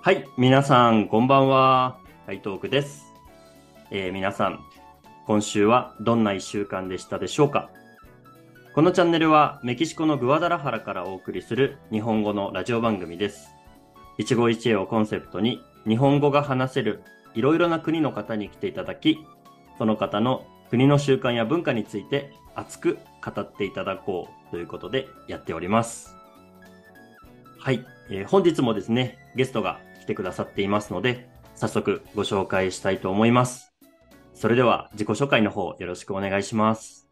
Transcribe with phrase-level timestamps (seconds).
[0.00, 1.98] はい、皆さん、こんばんは。
[2.24, 3.12] ハイトークです。
[3.90, 4.60] えー皆さん、
[5.26, 7.68] 今週はどんな一週間でしたでしょうか？
[8.74, 13.56] このチャンネルはメキシコのグアダラハラからお送りする日本語のラジオ番組です。
[14.18, 17.02] 一期一会をコンセプトに日本語が話せる
[17.34, 19.18] いろいろな国の方に来ていただき、
[19.78, 26.14] その方の国の習慣や文化について熱く語っていただこうということでやっております。
[27.58, 33.72] はい、えー本日もですね、ゲストがてくださっていますので、早速ご紹介したいと思います。
[34.34, 37.08] それでは自己紹介の方よろしくお願いします。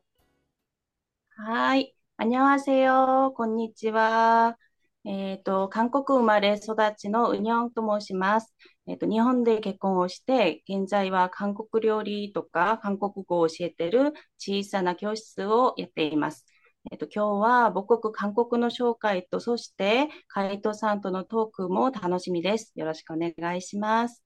[1.37, 1.95] はい。
[2.17, 3.33] あにゃわせよ。
[3.37, 4.57] こんにちは。
[5.05, 8.55] えっ、ー、と、韓国生まれ育ちのウニョンと申します。
[8.87, 16.45] えっ、ー、と、日本で結婚をして、現在は韓国料理とか韓国語を教えてる小さな教室をやっています。
[16.91, 22.73] えっと、今日は母国韓国の紹介と、そして、カイトさんとのトークも楽しみです。
[22.77, 24.23] よろしくお願いします。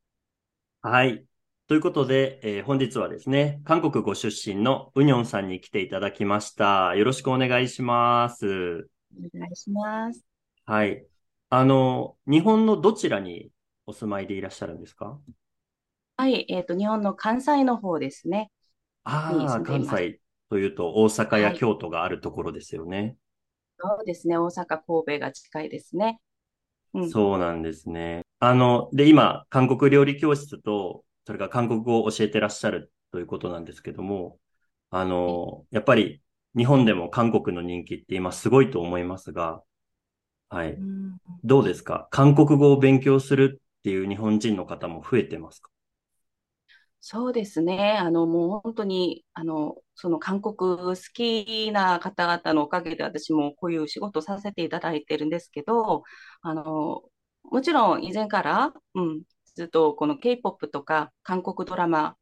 [0.83, 1.25] はい。
[1.69, 6.95] ということで、えー本日はですね、韓国ご出身のウニョンさんに来ていただきました。
[6.97, 8.89] よろしくお願いします。
[9.17, 10.25] お願いします。
[10.67, 11.07] はい。
[11.49, 13.51] あの、日本のどちらに
[13.87, 15.19] お住まいでいらっしゃるんですか？
[16.17, 16.45] はい。
[16.49, 18.51] えっと、日本の関西の方ですね。
[19.29, 20.20] にああ、関西
[20.51, 23.17] というと大阪やはい京都があるところですよね。
[23.79, 24.37] そうですね。
[24.39, 26.21] 大阪、神戸が近いですね。
[26.95, 27.11] うん。
[27.11, 28.23] そうなんですね。
[28.39, 34.39] あの、で、今、韓国料理教室と、それから韓国語を教えてらっしゃるということなんですけども、
[34.91, 36.23] あの、やっぱり
[36.57, 39.63] 日本でも韓国の人気って今すごいと思いますが、
[40.51, 40.81] はい。
[40.81, 42.09] うんどうですか？
[42.13, 45.71] 韓国語を勉強するっていう日本人の方も増えてますか？
[47.03, 47.97] そうですね。
[47.99, 56.05] あの、もう本当に、あの、その韓国好きな方々のおかげで私もこういう仕事をさせていただいてるんですけど、
[56.43, 57.03] あの、
[57.45, 59.23] もちろん以前から、うん、
[59.55, 62.17] ずっとこの K-POP とか韓国ドラマ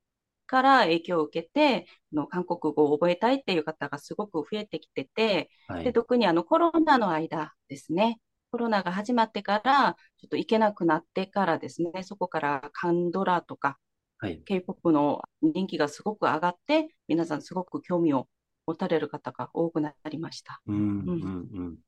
[0.47, 5.93] から影響を受けて、あの韓国語を覚えたいっていう方がすごく増えてきてて、で、はい。
[5.93, 8.21] 特にあのコロナの間ですね。
[8.51, 13.79] コロナが始まってから、ちょっと行けなくなってからですね、そこからカンドラとか、
[14.19, 14.43] はい。
[14.45, 18.29] K-POP の人気がすごく上がって、皆さんすごく興味を
[18.67, 20.63] 持たれる方が多くなりました。
[20.67, 21.79] うん、ううんん、うん。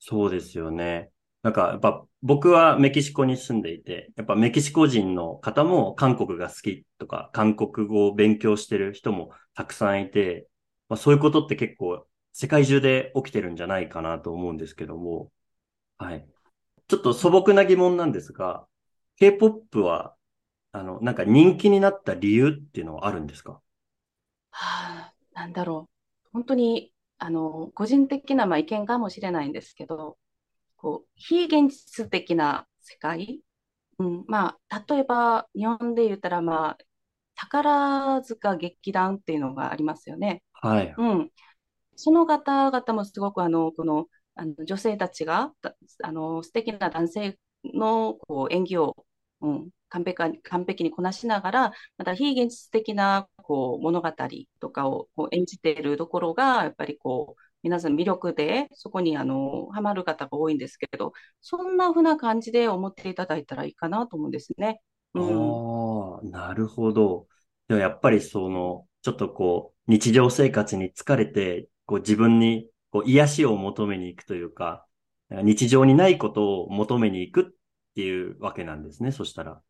[0.00, 1.12] そうですよね。
[1.42, 10.48] なんか、やっぱ僕はメキシコに住んでいて、やっぱメキシコ人の方も韓国が好きとか、韓国語を勉強してる人もたくさんいて、
[10.88, 15.32] まあそういうことって結構世界中で起きてるんじゃないかなと思うんですけども、
[15.98, 16.28] はい。
[16.88, 18.66] ちょっと素朴な疑問なんですが、
[19.16, 20.16] K-POP は、
[20.72, 23.60] あの、なんか人気になった理由っていうのはあるんですか？
[24.50, 25.88] はあ、なんだろ
[26.26, 26.28] う。
[26.32, 30.18] 本当に、あの、個人的なまあ意見かもしれないんですけど、
[30.76, 33.40] こう、非現実的な世界？
[33.98, 36.78] うん、まあ、例えば、日本で言ったら、まあ、
[37.36, 40.42] 宝塚劇団っていうのがありますよね。
[40.52, 40.94] はい。
[40.96, 41.30] うん。
[41.96, 44.06] その方々もすごくあの、この、
[44.36, 48.96] あの女性たちが、だあの、素敵な男性のこう演技を、
[49.40, 54.12] うん、完璧に、完璧にこなしながら、また非現実的なこう物語
[54.60, 64.80] とかをこう演じているところが、やっぱりこう、皆さん魅力で、そこにあの、ハマる方が多いんですけど、そんな風な感じで思っていただいたらいいかなと思うんですね。
[65.14, 65.62] うん。
[66.18, 67.26] ああ、なるほど。
[67.68, 74.86] でもやっぱりその、ちょっとこう、日常生活に疲れて、こう自分にこう癒しを求めに行くというか、
[75.30, 77.44] 日常にないことを求めに行くっ
[78.00, 79.60] ていうわけなんですね、そしたら。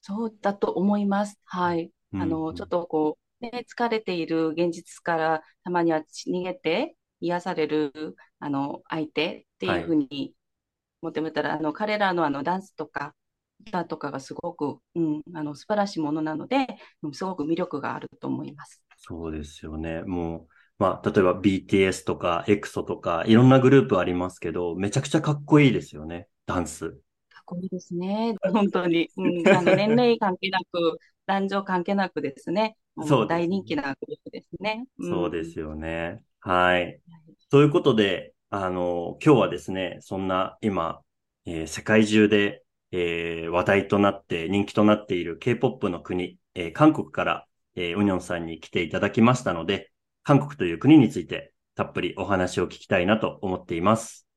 [0.00, 1.38] そうだと思います。
[1.44, 1.92] はい。
[2.12, 10.34] うんあの、ちょっとこう、ね、疲れている現実からたまには逃げて癒される、あの、相手っていうふうに
[11.02, 13.14] 思ってみたら、あの、彼らのあの、ダンスとか、
[13.60, 16.66] 歌とかがすごく、うん、あの、素晴らしいものなので、
[17.02, 18.82] うんすごく魅力があると思います。
[18.96, 20.02] そうですよね。
[20.02, 20.48] もう、
[20.80, 26.98] まあ、例えば BTS とか EXO とか、いろんなグループありますけど、めちゃくちゃかっこいいですよね、ダンス。
[27.50, 28.34] かっこいいですね。
[28.52, 29.10] 本当に。
[29.16, 32.76] うん、 あの、年齢関係なく、男女関係なくですね。
[33.06, 34.86] そう大人気なグループですね。
[35.00, 36.22] そうですよね。
[36.40, 37.00] はい。
[37.50, 41.02] ということで、あの、今日はですね、そんな今、
[41.46, 49.90] えー世界中で、えー話題となって人気となっている K-POP の国、えー韓国から、えーウニョンさんに来ていただきましたので、
[50.22, 54.29] 韓国という国についてたっぷりお話を聞きたいなと思っています。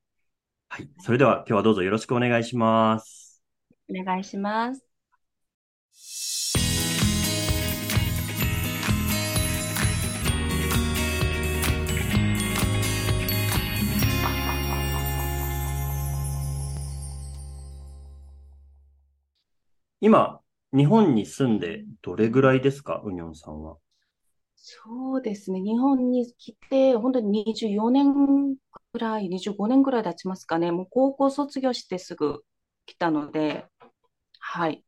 [0.68, 0.88] はい。
[1.00, 3.42] それでは今日はどうぞよろしくお願いします。
[3.88, 4.84] お願いします。
[20.00, 20.40] 今、
[20.76, 23.76] 日本に住んでどれぐらいですか、ウニョンさんは。
[24.54, 25.60] そうですね。
[25.60, 28.56] 日本に来て、本当に24年
[28.94, 30.70] ぐらい、25年ぐらい経ちますかね。
[30.70, 32.44] もう高校卒業してすぐ
[32.86, 33.66] 来たので、
[34.38, 34.84] はい。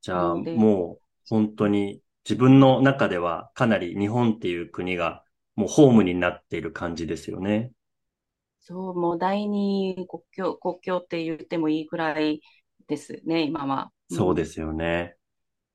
[0.00, 5.24] じゃあ、もう本当に自分の中ではかなり日本っていう国が
[5.56, 7.72] もうホームになっている感じですよね。
[8.60, 12.40] そう、もう第二国境、国境って言ってもいいくらい
[12.86, 13.90] ですね、今は。
[14.08, 15.16] そうですよね。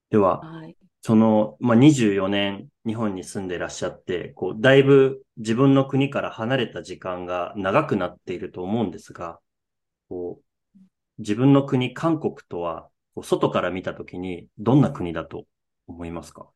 [0.10, 9.40] では、はい、その、まあ、24年日本に住んでいらっしゃって、こう、だいぶ自分の国から離れた時間が長くなっていると思うんですが、
[10.10, 10.80] こう、
[11.20, 12.90] 自分の国、韓国とは、
[13.22, 15.46] 外から見たときにどんな国だと
[15.88, 16.50] 思いますか？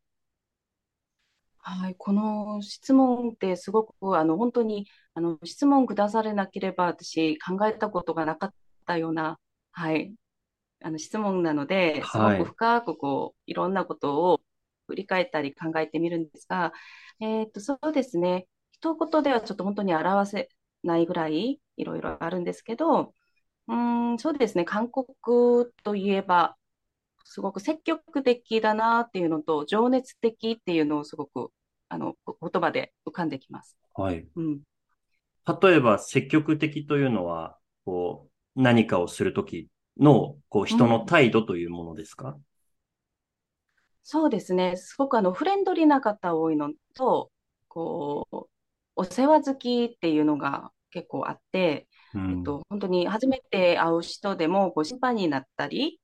[1.58, 8.54] はい、この質問ってすごく、あの、本当に、あの、質問くだされなければ私考えたことがなかっ
[8.86, 9.40] たような、
[9.72, 10.14] はい、
[10.82, 14.42] あの質問なので、すごく深くこう、いろんなことを
[14.88, 16.74] 振り返ったり考えてみるんですが、
[17.20, 18.48] えっと、そうですね。
[18.72, 20.50] 一言ではちょっと本当に表せ
[20.84, 23.14] ないぐらいいろいろあるんですけど、
[23.68, 24.66] うん、そうですね。
[24.66, 25.06] 韓国
[25.84, 26.56] といえば、
[27.26, 31.52] すごく積極的だなっていうのと、情熱的っていうのをすごく、
[31.90, 33.78] あの、言葉で浮かんできます。
[33.94, 34.26] はい。
[34.36, 34.62] うん。
[35.62, 39.68] 例えば、積極的というのは、こう、何かをするとき
[40.00, 42.42] の、こう、人の態度というものですか、うん、
[44.04, 44.78] そうですね。
[44.78, 47.32] すごくあの、フレンドリーな方多いのと、
[47.68, 48.46] こう、
[48.96, 56.00] お世話好きっていうのが結構あって、うん、えっと、本当に初めて会う人でも、こう、心配になったり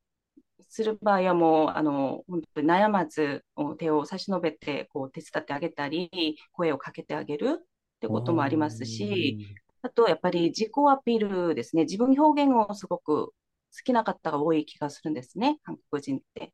[0.69, 3.45] する場合はもう、あの、本当に悩まず、
[3.77, 7.65] 手を差し伸べて、こう、手伝ってあげたり、声をかけてあげるっ
[8.01, 9.37] てこともありますし、
[9.81, 11.83] あと、やっぱり自己アピールですね。
[11.83, 13.33] 自分表現をすごく好
[13.81, 16.53] きな方が多い気がするんですね、韓国人って。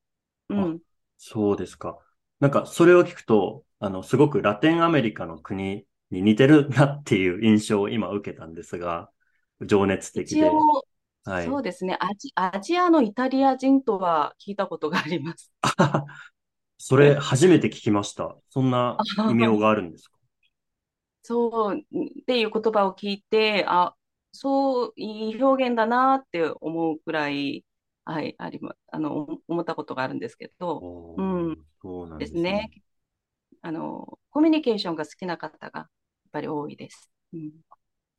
[0.50, 0.82] うん。
[1.18, 2.00] そうですか。
[2.40, 9.10] なんか、それを聞くと、あの、すごくラテンアメリカの国に似てるなっていう印象を今受けたんですが、
[9.62, 10.52] 情熱的で。
[11.26, 12.32] はい、そうですねアジ。
[12.36, 15.52] アジアのイタリア人とは聞いたことがあります。
[16.78, 18.38] それ、初めて聞きました。
[18.50, 18.98] そんな
[19.30, 20.18] 異名があるんですか？
[21.22, 21.84] そうっ
[22.26, 23.96] ていう言葉を聞いて、あ、
[24.32, 27.66] そう、いい表現だなって思うくらい、
[28.06, 30.80] はい、ありま、あの、思ったことがあるんですけど、
[31.18, 32.72] うん、そうなんですね。
[33.62, 35.90] あの、コミュニケーションが好きな方がやっ
[36.32, 37.12] ぱり多いです。
[37.34, 37.52] うん、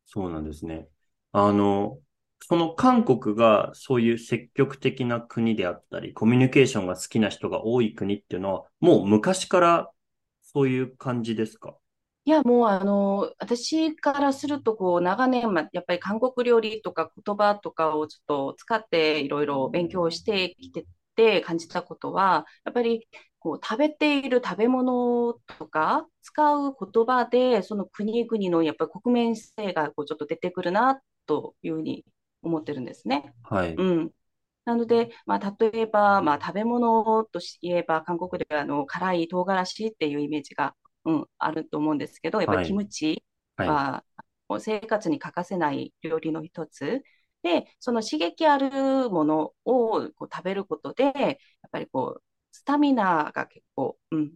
[0.06, 0.88] そうなんですね。
[1.32, 1.98] あの、
[2.40, 9.90] その韓国がそういう積極的な国であったり、コミュニケーションが好きな人が多い国っていうのは、もう昔から
[10.42, 11.76] そういう感じですか？
[12.24, 20.86] いや、もう、あの、私からすると、こう、長年、ま、やっぱり韓国料理とか言葉とかをちょっと使っていろいろ勉強してきて
[21.16, 23.08] て感じたことは、やっぱり、
[23.38, 32.04] こう、食べている食べ物とか、使う言葉で、その国々のやっぱり国民性がこうちょっと出てくるな、というふうに
[32.42, 33.32] 思ってるんですね。
[33.42, 33.74] はい。
[33.76, 34.10] うん。
[34.64, 40.74] なので、まあ、例えば、まあ、食べ物といえば、韓国ではあの辛い唐辛子っていうイメージが
[41.04, 43.24] うん、あると思うんですけど、やっぱりキムチ
[43.56, 44.04] は、
[44.58, 47.02] 生活に欠かせない料理の一つ。
[47.42, 51.36] で、その刺激あるものをこう食べることで、やっ
[51.70, 52.22] ぱりこう、
[52.52, 54.32] スタミナが結構、うん、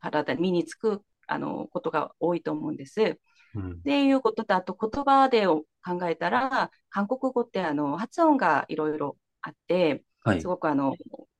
[0.00, 3.18] 体に身につくあのことが多いと思うんです。
[3.54, 5.62] うん、っていうことと、あと言葉で考
[6.08, 10.94] えたら、韓国語ってあの発音がいろいろあって、はい、すごくあの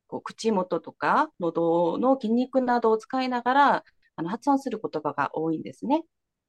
[0.07, 3.85] こう口元とか喉の筋肉などを使いながら
[4.17, 6.03] あの発音する言葉が多いんですね。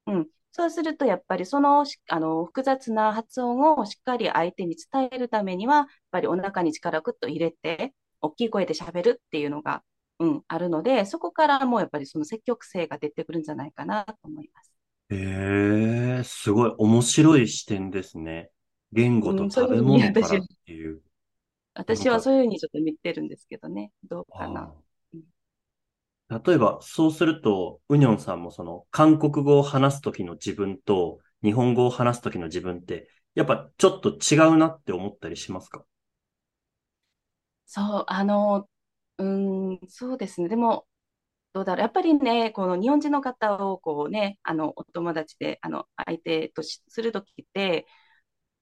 [0.06, 0.28] うん。
[0.52, 9.82] そうすると、やっぱりそのあの複雑な発音をしっかり相手に伝えるためには、やっぱりお腹に力をぐっと入れて、大きい声で喋るっていうのが、
[10.18, 14.72] うん、あるので、そこからもやっぱりその積極性が出てくるんじゃないかなと思います。
[15.10, 18.50] へえー、すごい面白い視点ですね。
[18.92, 20.30] 言語と食べ物からっ
[20.64, 20.94] ていう。
[20.94, 21.00] うん、
[21.74, 23.92] 私はそういうふうにちょっと見てるんですけどね。
[24.08, 24.72] どうかな。
[26.28, 35.84] 例えば、そうすると、ウニョンさんもその、韓国語を話すときの自分と、日本語を話すときの自分って、やっぱちょっと違うなって思ったりしますか？
[37.66, 38.68] そう、あの、
[39.18, 39.24] う
[39.74, 40.48] ん、そうですね。
[40.48, 40.86] でも、
[41.52, 41.82] どうだろう。
[41.82, 47.86] やっぱりね、この日本人の方をこうね、あの、お友達で、あの、相手とするときって、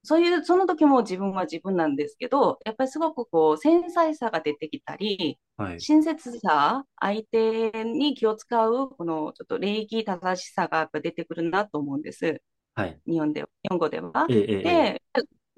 [0.04, 12.42] そういう、その時も自分は自分なんですけど、やっぱりすごくこう、繊細さが出てきたり、はい、親切さ、相手に気を使う、このちょっと礼儀正しさがやっぱ出てくるなと思うんです。
[12.74, 13.00] はい。
[13.06, 14.26] 日本で、日本語では。
[14.30, 15.02] ええ、で、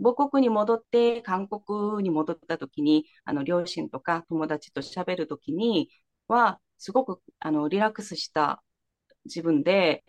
[0.02, 5.90] 母国に戻って、韓国に戻った時に、あの、両親とか友達と喋る時に
[6.28, 8.62] は、すごく、あの、リラックスした
[9.24, 10.04] 自分で、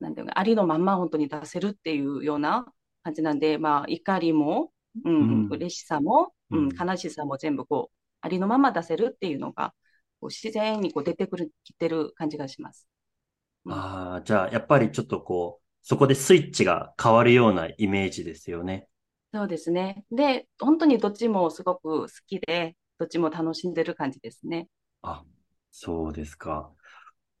[0.00, 2.72] なんていうか、ありのまんま本当に出せるっていうような
[3.06, 4.72] 感じなんで、まあ、怒りも、
[5.04, 9.74] うん、うん、嬉しさも、うん、悲しさも全部こう、ありのまま出せるっていうのが、
[10.20, 12.88] こう自然にこう出てくる、きてる感じがします。
[13.64, 18.88] うん、ああ、じゃあ、やっぱりちょっとこう、そこでスイッチが変わるようなイメージですよね。
[19.32, 20.04] そうですね。
[20.10, 24.68] で、本当にどっちもすごく好きで、どっちも楽しんでる感じですね。
[25.02, 25.24] あ、
[25.70, 26.72] そうですか。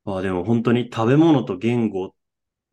[0.04, 2.14] あ、でも本当に食べ物と言語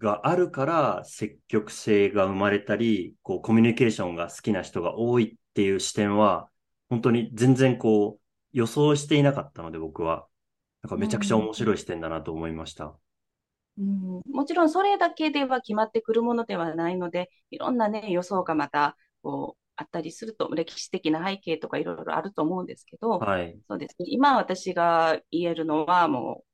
[0.03, 6.49] があるから積極性が生まれたり、こうコミュニケーションが好きな人が多いっていう視点は、
[6.89, 10.27] 本当に全然こう予想していなかったので僕は。
[10.83, 12.93] なんかめちゃくちゃ面白い視点だなと思いました。
[13.77, 24.07] うん、もちろんそれだけでは決まってくるものではないので、いろんなね、予想がまたこうあったりすると、歴史的な背景とかいろいろあると思うんですけど、はい、そうですね。
[24.09, 26.45] 今私が言えるのはもう、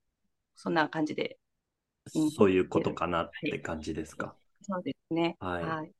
[0.53, 1.39] そんな感じで。
[2.09, 4.27] そういうことかなって感じですか？
[4.27, 5.37] はい、そうですね。
[5.39, 5.63] はい。
[5.63, 5.91] はい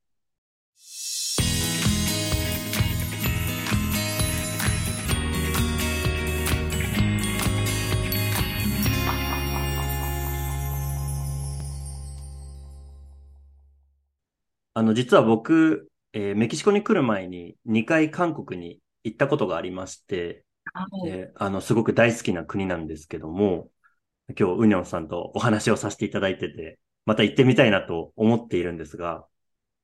[14.72, 23.68] あの、実は僕、えー、メキシコに来る前に2回韓国に行ったことがありまして、はい、えー、あの、すごく大好きな国なんですけども、
[24.38, 29.26] 今日、ウニョンさんとお話をさせていただいてて、また行ってみたいなと思っているんですが、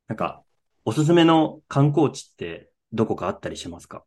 [0.09, 0.43] なんか、
[0.85, 4.05] おすすめの観光地ってどこかあったりしますか？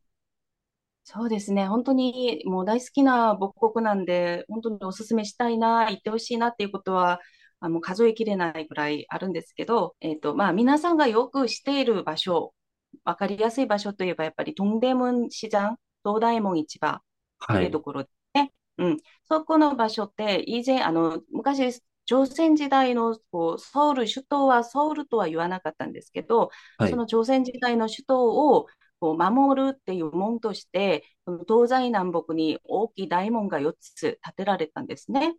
[1.04, 1.66] そうですね。
[1.68, 7.20] 本当にもう大好きな母国なんで、本当におすすめしたいな、行ってほしいなっていうことは、
[7.60, 12.54] あの数えきれないぐらいあるんですけど、えっ、ー、と、まあ、皆さんがよく知っている場所、
[13.04, 17.02] わかりやすい場所といえば、やっぱり、トンデムン市場、東大門市場
[17.46, 18.10] というところで
[18.80, 18.98] うん。
[19.26, 28.68] そこの場所って、以前、あの、昔、朝鮮時代のこうソウル、首都はソウルとは言わなかったんですけど、はい、その朝鮮時代の首都を
[29.00, 31.04] こう守るっていう門として、
[31.48, 35.36] 東西南北に大きい大門が4つ建てられたんですね。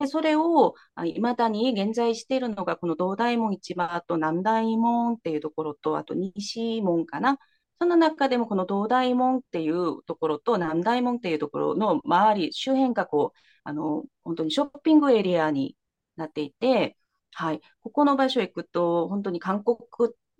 [0.00, 7.38] で、それを、いまだに現在しているのが、この東大門市場と南大門っていうところと、あと西門かな。
[7.80, 15.76] その中でもこの東大門っていうところと南大門っていうところの周り、周辺がこう、あの、本当にショッピングエリアに
[16.16, 16.96] なっていて、
[17.32, 17.60] はい。
[17.80, 19.78] ここの場所行くと、本当に韓国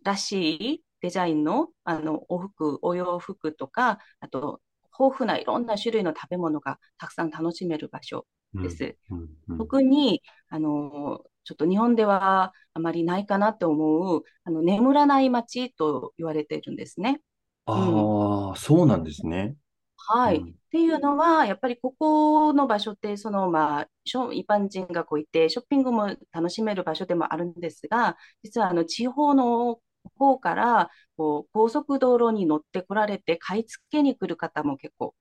[0.03, 4.61] らしいデザインの、あの、お服、お洋服とか、あと、
[4.99, 8.97] 豊富ないろんな種類の食べ物がたくさん楽しめる場所です。
[9.11, 17.21] うんうん、特に、あの、ちょっと日本ではあまりないかなと思う、あの、眠らない街と言われているんですね。
[17.69, 19.57] ああ、うん、そうなんですね。
[19.97, 20.39] はい。
[20.39, 24.17] っていうのは、やっぱりここの場所って、その、まあ、一
[24.49, 29.81] 般人がこういて、ショッピングも楽しめる場所でもあるんですが、実はあの地方の
[30.17, 35.15] 方からこう高速道路に乗ってこられて買い付けに来る方も結構、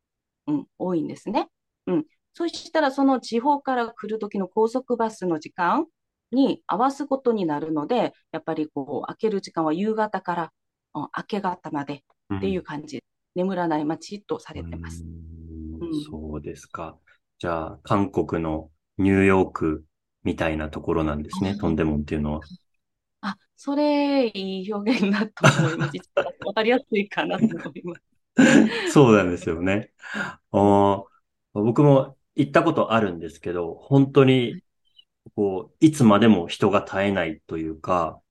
[0.48, 1.50] うん、多いんですね。
[1.88, 2.06] うん。
[2.34, 5.88] そしたらその地方から来る時の高速バスの時間
[6.32, 10.54] に合わすことになるので、やっぱりこう開ける時間は夕方から、
[10.96, 12.04] うん、明け方まで
[12.36, 13.02] っていう感じ、うん、
[13.36, 15.04] 眠らない街とされてます。
[15.04, 16.98] うん、そうですか。
[17.40, 19.86] じゃあ、韓国のニューヨーク
[20.24, 22.42] みたいなところなんですね、トンデモンっていうのは。
[23.22, 25.94] あ、それいい表現だと思います。
[26.46, 28.02] わかりやすいかなと思います。
[28.94, 29.92] そうなんですよね。
[30.52, 31.04] あ
[31.54, 34.62] 僕も行ったことあるんですけど、本当に、
[35.36, 38.22] こう、いつまでも人が絶えないというか、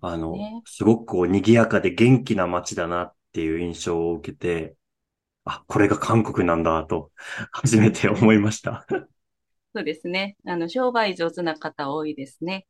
[0.00, 4.76] あの、ね、すごくこう、賑やかで元気な街だなっていう印象を受けて、
[5.44, 7.12] あ、これが韓国なんだと、
[7.52, 8.86] 初めて思いました。
[9.74, 10.36] そうですね。
[10.46, 12.66] あの、商売上手な方多いですね。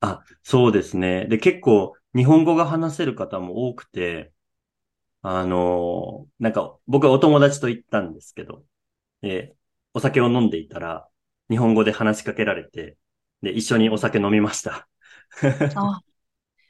[0.00, 1.26] あ、そうですね。
[1.26, 4.32] で、結構、日本語が話せる方も多くて、
[5.22, 8.64] あの、なんか、僕はお友達と行ったんですけど、
[9.22, 9.54] え
[9.94, 11.08] お酒を飲んでいたら、
[11.50, 12.98] 日本語で話しかけられて、
[13.42, 14.88] で、一緒にお酒飲みました。
[15.74, 16.13] あ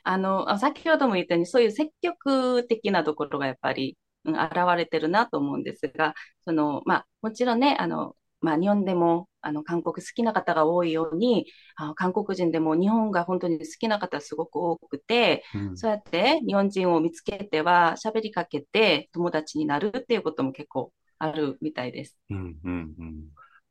[0.04, 11.46] あの、先ほども言ったように、そういう積極的なところがやっぱり、うん、現れてるなと思うんですが、その、まあ、もちろんね、あの、まあ、日本でも、あの、韓国好きな方が多いように、
[11.76, 22.18] あ韓国人でも日本が本当に好きな方すごく多くて、うん、そうやって日本人を見つけては喋りかけて友達になるっていうことも結構あるみたいです。
[22.30, 23.24] うんうんうん。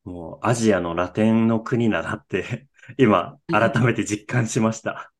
[0.04, 2.66] もうアジアのラテンの国だなって
[2.98, 5.13] 今 改めて実感しました。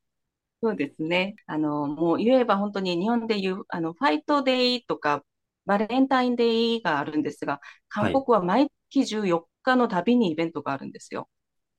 [0.64, 1.36] そうですね。
[1.46, 5.24] あの、もう言えば本当に日本でいう、あの、ファイトデイとか、
[5.66, 8.24] バレンタインデイがあるんですが、韓はい。
[8.24, 11.28] 国は毎月14日のたびにイベントがあるんですよ。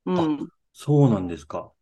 [0.05, 0.51] うあ、ん。
[0.73, 1.73] そうなんですか。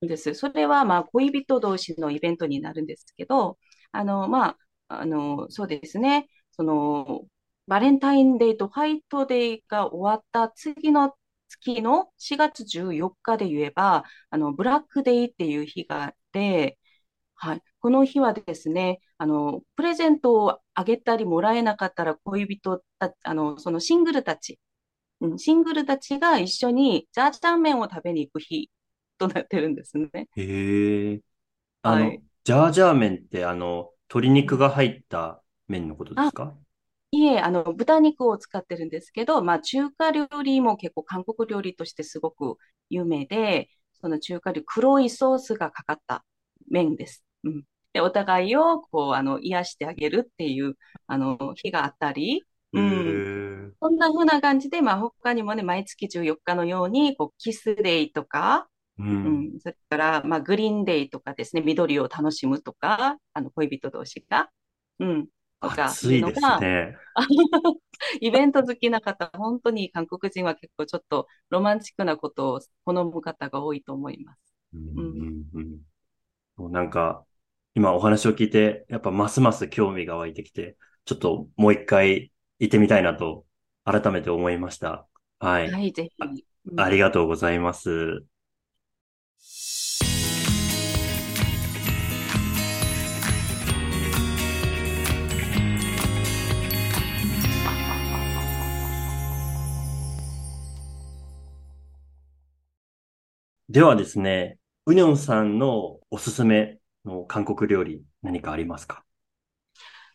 [0.00, 0.34] です。
[0.34, 3.58] それは、まあ、恋人同士のイベントになるんですけど、
[3.92, 4.56] あの、ま
[4.88, 6.28] あ、あの、そうですね。
[6.52, 7.26] その、
[7.66, 11.14] バレンタインデーとホワイトデーが終わった次の
[11.48, 16.14] 月の4月14日で言えば、あの、ブラックデーっていう日が
[17.34, 17.62] はい。
[17.80, 24.58] この日はですね、あの、プレゼントをあげたりもらえなかったら恋人た、あの、そのシングルたち、
[25.20, 28.70] うんシングルたちが一緒にジャージャー麺を食べに行く日
[29.18, 30.28] となってるんですね。
[30.36, 31.22] へえ。
[31.82, 32.22] あの、はい。
[32.44, 36.58] ジャージャー麺ってあの、鶏肉うんが入った麺のことですあ、か
[37.12, 42.58] いえ、あの、豚肉を使ってるんですけど、まあ、中華料理も結構韓国料理としてすごく
[42.90, 46.24] 有名で、その中華料理、黒いソースがかかった
[46.70, 47.24] 麺です。
[47.44, 47.64] うん。
[47.92, 50.76] で、お互いを、こう、あの、癒してあげるっていう、
[51.06, 53.70] あの、日があったり、へうん。
[53.70, 53.72] え。
[53.82, 59.24] そんな風な感じで、まあ、他にもね、毎月14日のように、こう、キスデイとか、うん。
[59.52, 64.50] うん、それから、まあ、グリーンデイとかですね、緑を楽しむとか、あの、恋人同士が、
[64.98, 65.28] うん、
[65.60, 66.96] とかい暑いですうのが、ね。
[68.20, 74.40] イベント好きな方、本当に韓国人は結構ちょっとロマンチックなことを好む方が多いと思います。
[74.74, 75.16] ううん。
[75.24, 75.82] んうん
[76.72, 77.26] なんか、
[77.74, 80.76] 今お話を聞いて、やっぱますます興味が湧いてきて、
[81.06, 83.46] ちょっともう一回行ってみたいなと
[83.84, 85.08] 改めて思いました。
[85.40, 85.70] はい。
[85.72, 86.44] はい、ぜあ、ひ。
[86.66, 86.84] うん。
[86.84, 88.24] ありがとうございます。
[103.70, 109.04] ではですね、うにょんさんのおすすめの韓国料理何かありますか？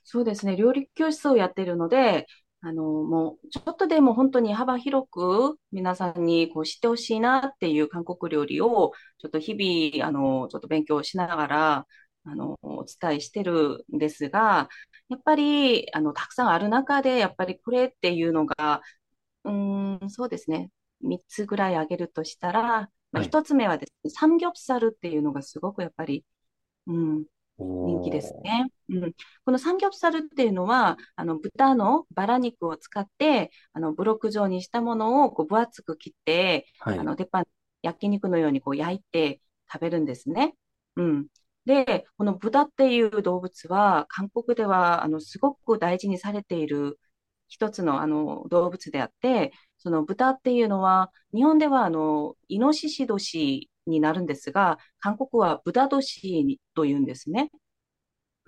[0.04, 2.28] そうですね、料理教室をやっているので、
[2.62, 11.88] あの、もう、ちょっとでも本当に幅広く皆さんにこう知ってほしいなっていう韓国料理を、ちょっと日々、あの、ちょっと勉強しながら、
[12.26, 14.70] あの、お伝えしてるんですが、
[15.10, 18.82] やっぱり、あの、たくさんある中で、やっぱりこれっていうのが、
[19.44, 23.28] うん、そうですね、3つぐらい挙げるとしたら、まあ、はい。
[23.28, 26.26] 1つ目はですね、サムギョプサルっていうのがすごくやっぱり、
[26.88, 27.24] うん、
[27.58, 28.36] 人気です。
[28.44, 28.68] ね。
[28.90, 29.14] うん、
[29.46, 37.00] このサムギョプサルっていうのは、あの豚のバラ肉を使って、あのブロック状にしたものをこう分厚く切って、はい。
[37.00, 37.46] あの鉄板、
[37.82, 40.56] 焼肉のようにこう焼いて食べるんですね。
[40.98, 41.28] うん。
[41.66, 47.00] で、この豚っていう動物は、韓国ではあのすごく大事にされている
[47.48, 57.52] 一つのあの動物であって、その豚っていうのは、日本ではあのイノシシ年になるんですが、韓国は豚年というんですね。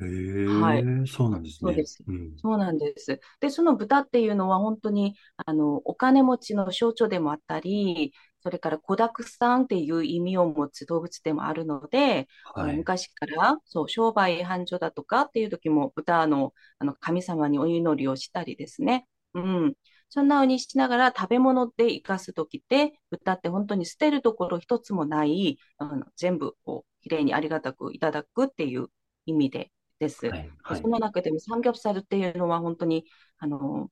[0.01, 0.05] へ
[0.43, 0.89] はい。
[1.03, 1.71] え、そうなんですね。
[1.71, 2.03] そうです。
[2.07, 2.37] うん。
[2.37, 3.19] そうなんです。
[3.41, 8.13] で、その豚っていうのは本当に、あの、お金持ちの象徴でもあったり、
[8.47, 12.77] それから子沢山っていう意味を持つ動物でもあるので、はい。
[12.77, 19.05] 昔から、そう、商売繁盛だとかっていう時も豚の、あの、神様にお祈りをしたりですね。
[19.33, 19.73] うん。
[20.09, 28.87] そんな風にしながら食べ物で生かす時って、豚って本当に捨てるところ一つもない、あの、全部、こう、きれいにありがたくいただくっていう
[29.25, 30.29] 意味で、です。
[30.29, 30.49] はい。
[30.67, 30.81] で、はい。
[30.81, 33.05] その中でもサムギョプサルっていうのは本当に、
[33.39, 33.89] あの、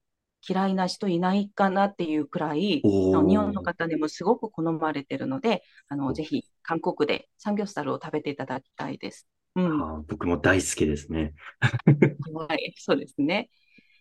[0.48, 2.88] 嫌いな人いないかなっていうくらい、
[3.28, 3.64] 日本のー。
[3.64, 9.28] 方でもすごく好まれてるので、あの、ぜひ韓国でサムギョプサルを食べていただきたいです。
[9.56, 9.76] うん。
[9.80, 11.34] あー、僕も大好きですね。
[12.34, 13.50] はい、そうですね。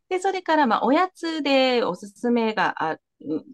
[0.08, 3.02] で、それから、まあ、おやつでおすすめがある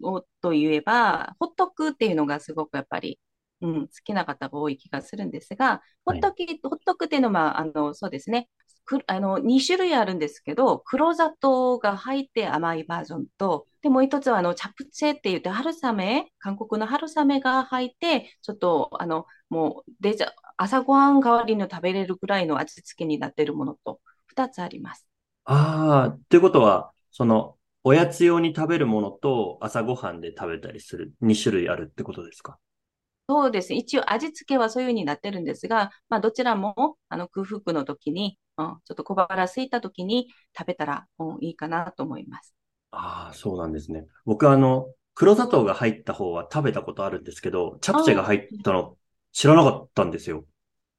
[0.03, 3.19] おといえば、ホットクっていうのがすごくやっぱり、
[3.61, 6.19] うん、好きな方が多い気がするんですが、ホはい。
[6.19, 8.49] ットク、ホットクっていうのは、あの、そうですね。
[8.99, 25.07] く、あの、2種類あるんですけど、黒砂糖が入って甘いバージョンと、で、もう一つは、あの、チャプチェって言って、春雨、韓国の春雨が入って、ちょっと、あの、もう、デジャ、朝ごはん代わりの食べれるぐらいの味付けになっているものと、2つあります。
[25.45, 32.59] ああ、ということは、その、おやつ用に食べるものと朝ごはんで食べたりする2種類あるってことですか？
[33.29, 33.77] そうですね。
[33.79, 42.55] 一応味付けはそういう風になってるんですが、まあどちらもあの空腹の時に、うん、ちょっと小腹空いた時に食べたら、うん、いいかなと思います。
[42.91, 44.05] ああ、そうなんですね。
[44.25, 48.97] 僕はあの、黒砂糖が入った方は食べたことあるんですけど、チャプチェがあ入ったの
[49.31, 50.45] 知らなかったんですよ。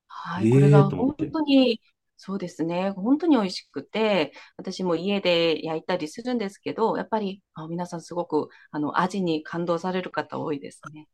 [0.06, 1.16] はい、これええが本。
[1.32, 1.80] 当に、
[2.16, 2.90] そうですね。
[2.90, 11.08] 本当に美味しくて、私も家で焼いたりするんですけど、やっぱりあ皆さんすごくあの味に感動される方多いですね。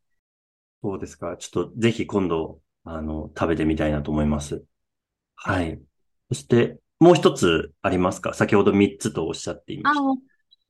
[0.83, 1.37] そうですか。
[1.37, 4.65] ちょっとぜひ今度、あの、食べてみたいなと思います。
[5.37, 5.81] はい。
[6.29, 8.35] そして、もう一つありますか？
[8.35, 10.17] 先ほど三つとおっしゃっていましあの、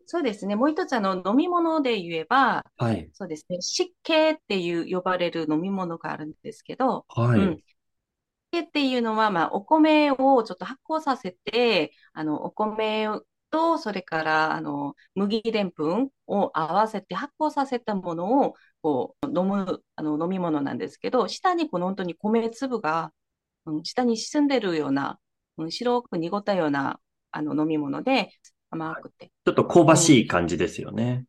[0.06, 0.56] そうですね。
[0.56, 2.84] もう一つ、あの、飲み物で言えば、た。
[2.84, 3.10] はい。
[3.12, 3.60] そうですね。
[3.60, 7.40] 湿気っていう呼ばれる飲み物があるんですけど、はい。
[7.40, 7.56] うん。
[7.56, 7.62] 湿
[8.52, 13.08] 気っていうのは、まあ、お米をちょっと発酵させて、あの、お米
[13.50, 23.12] と、それから、あの、麦でんぷんを合わせて発酵させたものを、こう、飲む、あの、飲み物なんですけど、下にこの本当に米粒が、
[23.66, 25.18] うん、下に沈んでるような、
[25.58, 28.30] うん、白く濁ったような、あの、飲み物で、
[28.70, 29.30] 甘くて。
[29.44, 31.26] ちょっと香ばしい感じですよね。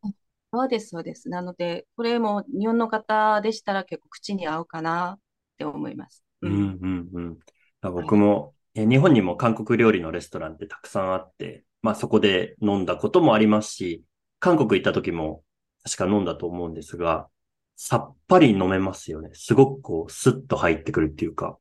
[0.51, 1.29] そうです、そうです。
[1.29, 5.19] なので、これも日本の方でしたら結構口に合うかなっ
[5.57, 6.23] て思います。
[6.41, 7.39] うん、うん、うん。
[7.81, 14.03] 僕も、え日本にも韓国料理のレストランってたくさんあって、まあそこで飲んだこともありますし、
[14.39, 15.43] 韓国行った時も
[15.83, 17.29] 確か飲んだと思うんですが、
[17.75, 19.29] さっぱり飲めますよね。
[19.33, 21.57] すごくこう、スッと入ってくるっていうか。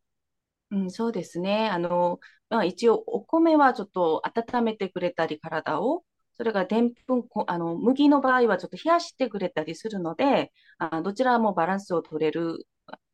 [0.70, 1.68] うん、そうですね。
[1.68, 6.04] あの、まあ、一応、お米はちょっと温めてくれたり、体を。
[6.34, 12.66] それがでんぷん、こあの、麦の場合はちょっと冷やしてくれたりするので、あ、どちらもバランスを取れる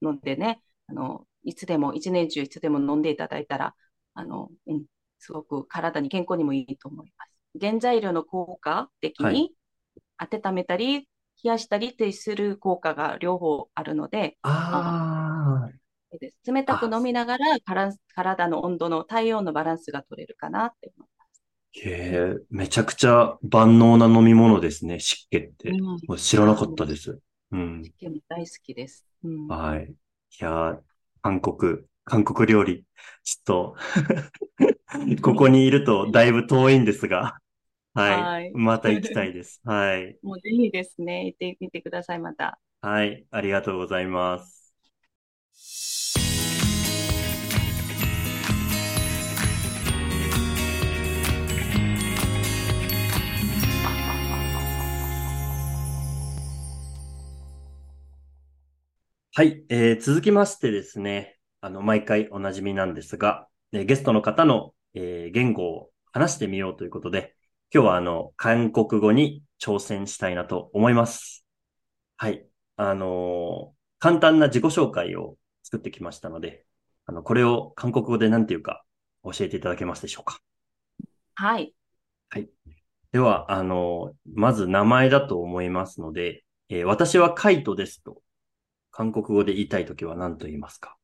[0.02, 3.74] のでね、あの、いつでも、一年中いつでも飲んでいただいたら、
[4.14, 4.84] あの、うん、
[5.18, 7.32] すごく体に健康にもいいと思います。
[7.60, 9.54] 原材料の効果的はいに
[10.18, 11.08] 温めたり、
[11.42, 15.33] 冷やしたりってする効果が両方あるので、あ
[16.18, 17.58] です冷たく飲みながら
[18.14, 21.42] 体の温度の体温のバランスが取れるかなって思います。
[21.72, 25.72] へえ、めちゃくちゃ万能な飲み物ですね、湿気って。
[25.72, 27.20] うん知らなかったです。
[27.50, 27.82] うん。
[27.82, 29.06] 湿気も大好きです。
[29.22, 29.84] うん、はい。
[29.90, 29.96] い
[30.38, 30.82] やー、
[31.22, 32.86] 韓国、韓国料理、
[33.24, 33.76] ちょっと、
[35.22, 37.38] ここにいるとだいぶ遠いんですが、
[37.94, 38.32] はい。
[38.32, 39.60] はいまた行きたいです。
[39.64, 40.18] はい。
[40.22, 42.58] もうぜひですね、行ってみてください、また。
[42.82, 43.26] はい。
[43.32, 44.74] ありがとうございます。
[59.36, 67.34] はい、えー続きましてですね、あの、毎回おなじみなんですが、えーゲストの方の、えー言語を話してみようということで、
[67.72, 71.44] 今日はあの、韓国語に挑戦したいなと思います。
[72.16, 72.46] はい。
[72.76, 76.66] あのー簡単な自己紹介を作ってきましたので、
[77.06, 78.84] あの、これを韓国語で何て言うか
[79.24, 80.40] 教えていただけますでしょうか。
[82.28, 82.50] はい。
[83.12, 88.22] では、あのーまず名前だと思いますので、えー私はカイトですと、
[88.93, 90.97] 韓国語で言いたいときは何と言いますか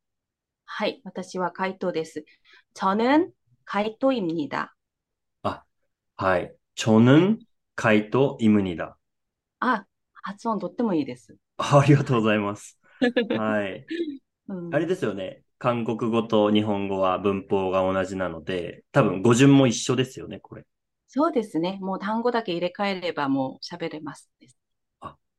[0.65, 1.01] はい。
[1.03, 2.25] 私はカイトです。
[2.73, 3.29] 저는
[3.65, 4.69] カイト입니다。
[5.43, 5.63] あ、
[6.17, 6.55] はい。
[6.75, 7.39] 저는
[7.75, 8.97] カイトイムニダ。
[9.59, 11.37] あ、発音とってもいいです。
[11.57, 12.77] あありがとうございます。
[13.29, 13.85] はい。
[14.47, 15.43] う んあれですよね。
[15.57, 20.65] 韓国語と日本語は文法が同じなので、多分語順も一緒ですよね、これ。
[21.07, 21.79] そうですね。
[21.81, 24.57] もう単語だけ入れ替えればもう喋れますです。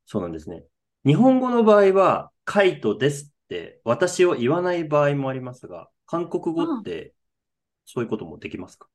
[0.06, 0.64] そうなんですね。
[1.04, 7.13] 日本語の場合は、 カイトですって私を言わない場合もありますが、韓国語って
[7.85, 8.89] そういうこともできますか？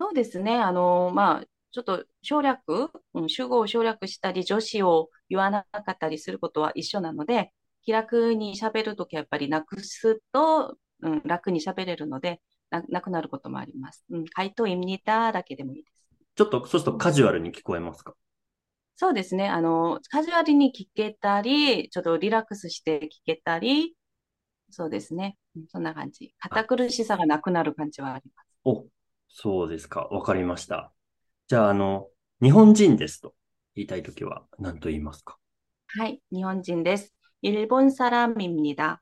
[0.00, 0.56] そうですね。
[0.56, 14.02] あの、まあ、ちょっと省略、うん、主語を省略したり、助詞を言わなかったりすることは一緒なので、気楽に喋るときはやっぱりなくすと、うん、楽に喋れるのでな、なくなることもあります。
[14.08, 15.94] うん、回答意味だだけでもいいです。
[16.36, 18.14] ちょっと、そうするとカジュアルに聞こえますか？
[19.00, 19.48] そうですね。
[19.48, 23.94] あの、カジュアルに聞けたり、ちょっとリラックスして聞けたり、
[24.70, 25.38] そうですね。
[25.68, 26.34] そんな感じ。
[26.40, 28.46] 堅苦しさがなくなる感じはあります。
[28.64, 28.86] お、
[29.28, 30.00] そうですか。
[30.10, 30.92] わかりました。
[31.46, 32.08] じゃあ、あの、
[32.42, 33.34] 日本人ですと
[33.76, 35.38] 言いたいときは何と言いますか？
[35.96, 37.14] はい、日本人です。
[37.40, 39.00] 日本サラミミニダ。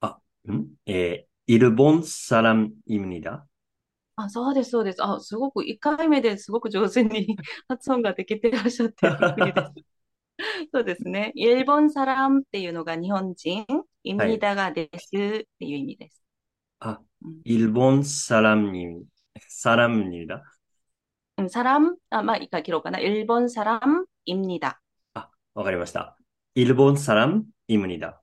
[0.00, 0.18] あ、
[0.50, 0.66] ん？
[0.86, 3.46] えー、日本サラミミニダ
[4.16, 5.02] あ、そうです、そうです。
[5.02, 7.36] あ、すごく、1回目ですごく上手に
[7.68, 9.72] 発音ができてらっしゃってびっくりです。
[10.72, 11.32] そうですね。
[11.36, 13.66] 日本サランっていうのが日本人、
[14.04, 16.22] 意味ダがですっていう意味です。
[16.80, 17.00] あ、
[17.44, 19.04] 日本サラムに、
[19.48, 20.42] サラムにだ？
[21.48, 22.98] サラム、あ、まあ、いいか、切ろうかな。
[22.98, 24.80] 日本サラム、意味ダ。
[25.14, 26.16] あ、わかりました。
[26.54, 28.20] 日本サラム、意味ダ。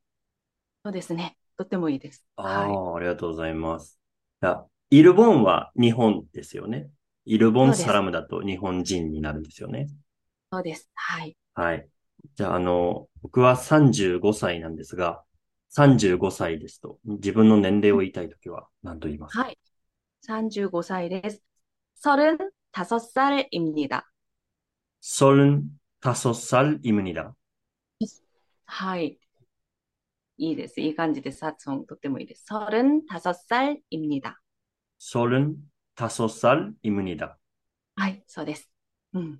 [0.83, 1.37] そうですね。
[1.57, 2.25] とってもいいです。
[2.35, 3.99] あ、はい、ありがとうございます。
[4.41, 6.88] じゃイルボンは日本ですよね。
[7.24, 9.88] イルボンサラムだと日本人になるんですよね。
[10.52, 10.90] そうです。
[10.94, 11.36] はい。
[11.54, 11.88] はい。
[12.36, 15.22] じゃあ、あの、僕は35歳なんですが、
[15.76, 19.58] 35歳ですと、自分の年齢を言いたいときは何と言いますかはい。
[20.26, 21.42] 35歳です。
[22.04, 24.02] 35살입니다。
[25.00, 27.34] 서른 다섯 살입니다.
[28.66, 29.18] はい。
[30.36, 30.80] いいです。
[30.80, 31.44] いい感じです。
[31.44, 32.44] 発音とってもいいです。
[32.46, 34.40] 서른다섯 살입니다.
[34.99, 35.55] sollen
[35.95, 37.37] tasosal imunida。
[37.95, 38.69] はい、そうです。
[39.13, 39.39] うん。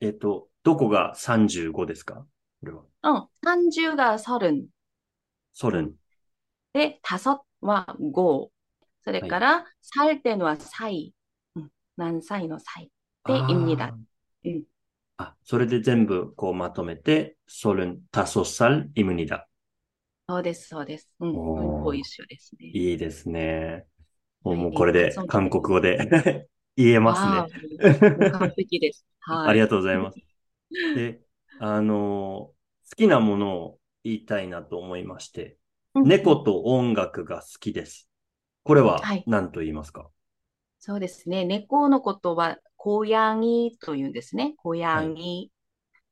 [0.00, 2.26] えっと、どこが35ですか？
[2.60, 2.82] これは。
[3.02, 4.66] うん、30が sollen。
[5.54, 5.92] solen。
[6.72, 8.48] で、タソは5。
[9.04, 11.14] それから、サル、っていうのは歳。
[11.56, 12.90] うん、何歳の歳。
[13.26, 13.96] で、いみだ。
[14.44, 14.62] うん。
[15.16, 19.48] あ、それで全部こうまとめて、ソルン、タソッサル、イムニダ。
[20.28, 21.10] そうです、そうです。
[21.18, 22.66] うん、こう一緒ですね。
[22.68, 23.86] いいですね。
[24.56, 28.30] もうこれで韓国語で 言えますね。
[28.30, 29.04] 完璧です。
[29.20, 29.48] はい。
[29.48, 30.18] ありがとうございます。
[30.94, 31.20] で、
[31.60, 32.54] あの、好
[32.96, 35.56] きなものを言いたいなと思いまして、
[35.94, 38.08] 猫と音楽が好きです。
[38.62, 40.10] これは何と言いますか、はい、
[40.78, 41.44] そうですね。
[41.44, 44.54] 猫のことは、小ヤギというんですね。
[44.58, 45.50] 小ヤギ。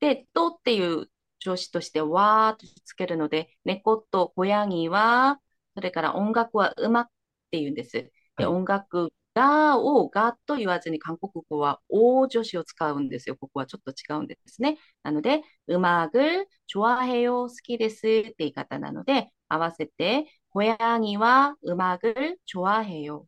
[0.01, 5.41] はい、で、とっていう助詞としてわーとつけるので、猫と小ヤギは、
[5.75, 7.09] それから音楽はうまっ
[7.51, 8.11] ていうんです。
[8.38, 13.38] で、はい音楽がをがと言わずに韓国語はお助詞を使うんですよ。
[13.38, 14.78] ここはちょっと違うんですね。
[15.04, 23.26] なので、음악을좋아해요好きですって言い方なので、合わせて、고양이は음악을 좋아해요。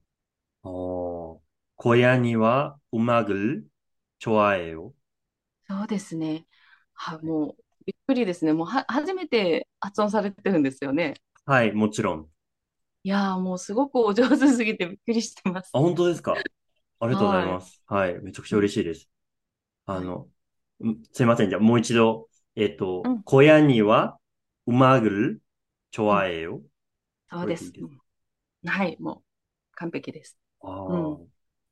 [0.64, 1.40] おー、
[1.78, 3.66] 小屋には음악을
[4.20, 4.94] 좋아해요。
[5.70, 6.46] そうですね。
[6.94, 8.54] は、もう、びっくりですね。
[8.54, 11.16] もうは、初めて発音されてるんですよね。
[11.46, 12.30] はい、もちろん。
[13.09, 15.71] いやーもうすごくお上手すぎてびっくりしてます。
[15.73, 16.35] あ、本当ですか？
[17.01, 17.83] ありがとうございます。
[17.87, 19.09] はい、めちゃくちゃ嬉しいです。
[19.87, 20.29] あの、
[21.15, 21.49] すいません。
[21.49, 24.19] じゃあもう一度、えっと、うん小屋には、
[24.67, 25.43] うまぐる、
[25.91, 26.61] ちょわえよ。
[27.31, 27.73] そうです。
[27.73, 27.81] で
[28.67, 29.23] はい、もう
[29.77, 30.37] 完璧です。
[30.61, 31.27] ああ、そ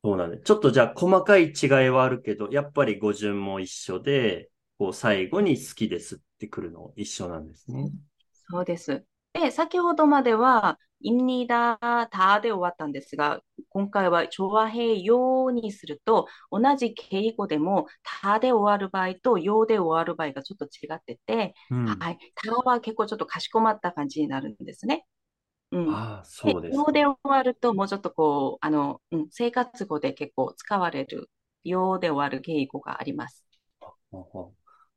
[0.05, 0.39] うなんで。
[0.39, 7.91] ちょっとじゃあ細かい違いはあるけど、やっぱり語順も一緒で、こう最後に好きですってくるの一緒なんですね。
[8.49, 9.05] そうです。
[9.33, 11.77] で、先ほどまでは、インニダ
[12.11, 17.87] タで終わったんですが、今回は調和平用にすると、同じ敬語でも、
[18.21, 22.17] タで終わる場合と用で終わる場合がちょっと違ってて、うん、はい、
[22.65, 25.05] は結構ちょっとかしこまった感じになるんですね。
[25.71, 31.29] うん、あそうです、用で終わると、もうちょっとこう、あの、うん、生活語で結構使われる、
[31.63, 33.45] 用で終わる敬語があります。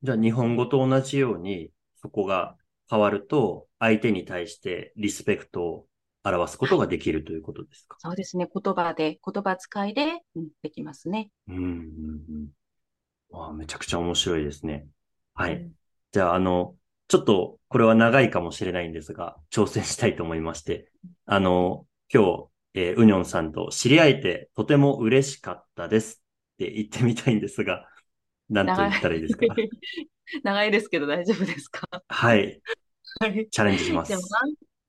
[0.02, 2.56] じゃあ、日本語と同じように、そこが
[2.88, 5.86] 変わると、相手に対してリスペクトを
[6.24, 7.96] 表すことができるということですか？
[7.98, 8.48] そうですね。
[8.52, 11.30] 言葉で、言葉遣いで、うん、できますね。
[11.48, 12.48] うん、うん、うん。
[13.30, 14.86] わあ、めちゃくちゃ面白いですね。
[15.34, 15.54] はい。
[15.56, 15.72] うん
[16.12, 16.74] じゃあ、あの、
[17.06, 20.90] ちょっと、これは長いかもしれないんですが、挑戦したいと思いまして、
[21.24, 26.20] あの、今日、えーうにょんさんと知り合えてとても嬉しかったです
[26.54, 27.86] って言ってみたいんですが、
[28.48, 29.46] 何と言ったらいいですか？
[30.42, 31.86] 長いですけど大丈夫ですか？
[32.08, 32.60] はい、
[33.20, 33.48] はい。
[33.48, 34.12] チャレンジします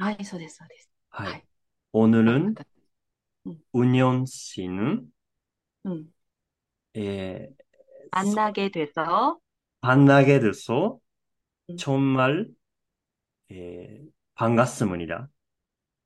[0.00, 0.90] はい、そうです、そうです。
[1.10, 1.32] はい。
[1.32, 1.44] はい
[1.92, 2.54] 오늘은
[3.46, 5.10] うん、 운영 씨는,
[5.84, 6.12] うん。
[6.96, 7.48] 에,
[8.10, 9.38] 만나게 돼서,
[9.80, 10.98] 만나게 돼서
[11.70, 11.76] 음.
[11.76, 12.48] 정말
[13.50, 14.02] 에,
[14.34, 15.28] 반갑습니다.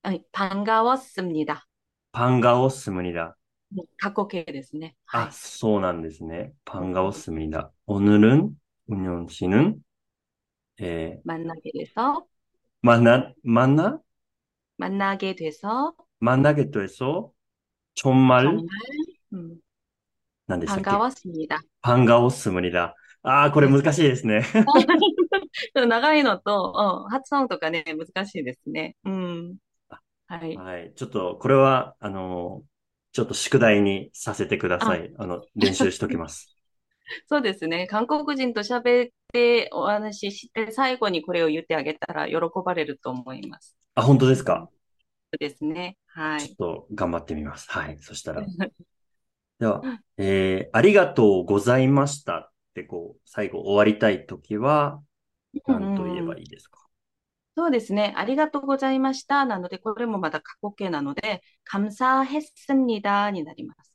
[0.03, 1.67] 아니, 반가웠습니다.
[2.13, 3.37] 반가웠습니다.
[3.73, 4.97] もう過去形ですね。
[5.07, 5.33] は 아, い。
[5.33, 6.53] 소난데스네.
[6.65, 7.73] 반가웠습니다.
[7.87, 9.83] 오늘은 운영 씨는
[10.81, 12.27] 에, 만나게 돼서,
[12.85, 14.01] 만나 만나
[14.79, 17.33] 만나게 돼서, 만나게 돼서
[17.95, 18.69] 정말 정말,
[19.35, 19.61] 음,
[20.47, 21.61] 何でしたっけ 반가웠습니다.
[21.83, 22.95] 반가웠습니다.
[23.23, 24.43] 아, これ難しいですね。
[24.43, 24.61] ちょ
[25.81, 28.97] っと長いのと、うん、発音とかね、難しいですね。
[29.05, 29.57] うん。
[30.27, 30.57] はい。
[30.57, 30.93] はい。
[30.95, 32.63] ちょっと、これは、あの、
[33.13, 35.13] ちょっと宿題にさせてください。
[35.19, 36.54] あの、練習しときます。
[37.29, 37.87] そうですね。
[37.87, 43.77] 韓国人と喋ってお話しして、最後にこれを言ってあげたら喜ばれると思います。
[43.95, 44.77] あ、本当ですかそ
[45.35, 45.97] うですね。
[46.07, 46.41] はい。
[46.41, 47.71] ちょっと頑張ってみます。
[47.71, 47.99] はい。
[48.01, 48.45] そしたら。
[49.59, 49.83] では、
[50.17, 55.03] えー、ありがとうございましたって、こう、最後終わりたいときは、
[55.67, 56.81] 何と言えばいいですか
[57.57, 58.15] そうですね。
[58.17, 59.45] ありがとうございました。
[59.45, 63.93] なので、これもまた過去形なので、감사했습니다になります。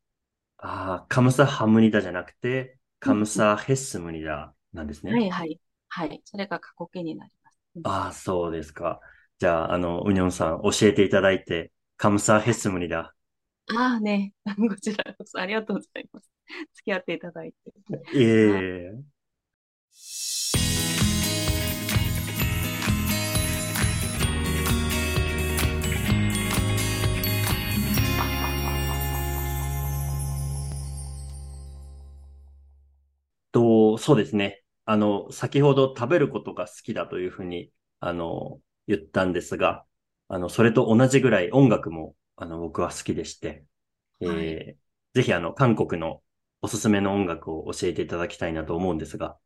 [0.58, 5.19] ああ、カムサハムニダじゃなくて、 カムサヘッスムニダなんですね。
[5.19, 5.61] はいはい。
[5.89, 6.23] はい。
[6.25, 7.59] それが過去形になります。
[7.83, 9.01] ああ、そうですか。
[9.39, 13.15] じゃあ、あの、ウニョンさん、教えていただいて、カムサヘスムニだ。
[13.77, 14.35] ああね、
[14.69, 16.31] こちらこそありがとうございます。
[16.75, 17.73] 付き合っていただいて。
[18.13, 18.81] いえい。
[18.93, 19.11] え。
[33.53, 34.63] と、そうですね。
[34.85, 39.85] あの、先ほど食べることが好きだというふうに、あの、言ったんですが、
[40.29, 43.65] あの、それと同じぐらい音楽も、あの、僕は好きでして、
[44.23, 44.57] はい。
[44.61, 44.79] えー、
[45.15, 46.23] ぜひあの、韓国の
[46.63, 49.39] おすすめの音楽を教えていただきたいなと思うんですが、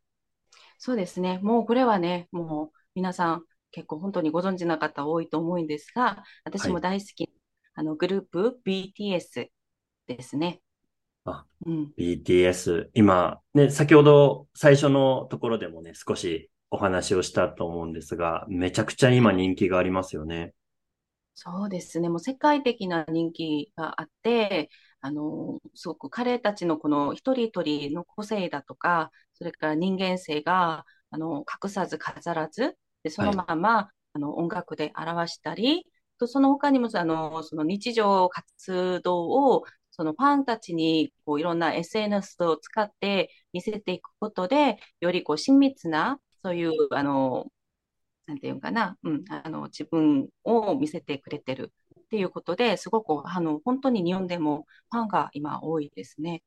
[0.78, 1.38] そうですね。
[1.42, 6.80] もうこれはね、もう皆さん結構本当にご存知な方多いと思うんですが、私もはい。
[6.80, 7.30] 大好き、
[7.74, 9.50] あの、グループ BTS
[10.06, 10.60] ですね。
[11.24, 11.94] あ、うん。
[11.96, 12.90] BTS。
[12.94, 20.54] 今、ね、先ほど最初のところでもね、少しお話をしたと思うんですが、めちゃくちゃ今人気がありますよね。
[21.34, 22.08] そうですね。
[22.08, 33.44] もう世界的な人気があって、あの、すごく彼たちのこの一人一人の個性だとか、それから人間性が、あの、隠さず飾らず、で、そのはい。
[33.48, 35.86] まま、あの、音楽で表したり、
[36.18, 39.64] と、その他にも、あの、その日常活動を、
[39.96, 47.46] そのファンたちに、こう、いろんな SNS を使って見せていくことで、よりこう、親密な、そういう、あの、
[48.26, 56.42] なんていうのかな、うん、あの、自分を見せてくれてるっていうことで、すごく、あの、本当に日本でもファンが今多いですね。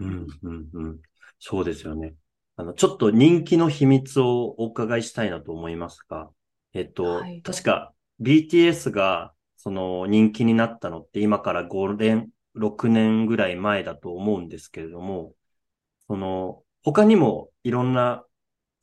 [0.00, 0.26] う、うんん。
[0.42, 1.02] うん、うん。
[1.38, 2.14] そうですよね。
[2.56, 6.30] あの、ちょっと人気の秘密をお伺いしたいなと思いますが、
[6.74, 7.42] えっはと、い。
[7.42, 15.34] 確か BTS がその人気になったのって今から5年、6年ぐらい前だと思うんですけれども、
[16.06, 18.24] その他にもいろんな、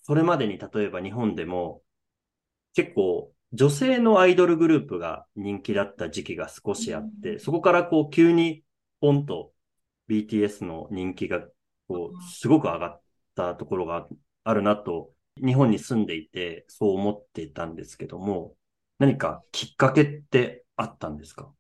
[0.01, 1.81] それまでに例えば日本でも
[2.73, 7.39] 結構女性のアイドルグループが人気だった時期が少うしあって、ん。
[7.39, 8.63] そこからこう急に
[9.01, 9.53] ポンと
[10.07, 11.41] BTS の人気が
[11.87, 13.01] こうすごく上がっ
[13.35, 14.07] たところが
[14.43, 18.55] あるなと、日本に住んでいてそう思っていたんですけども、
[18.99, 21.51] 何かきっかけってあったんですか？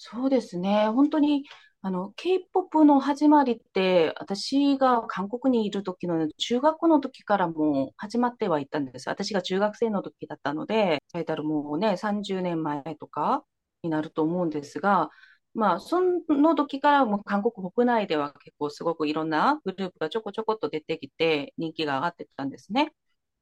[0.00, 0.88] そうですね。
[0.88, 1.44] 本当に、
[1.82, 9.08] あの、K-POP の始まりって、私が韓国にいる時の中学校の時からも始まってはいたんです。
[9.08, 13.44] 私が中学生の時だったので、最たるもうね、30年前とか
[13.82, 15.10] になると思うんですが、
[15.54, 22.92] まあ、その時からも韓国国内では結構すごくいろんなグループがちょこちょこっと出てきて人気が上がってたんですね。